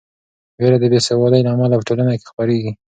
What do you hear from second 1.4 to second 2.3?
له امله په ټولنه کې